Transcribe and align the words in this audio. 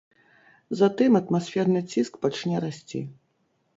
Затым 0.79 1.11
атмасферны 1.21 1.81
ціск 1.97 2.13
пачне 2.25 2.55
расці. 2.67 3.07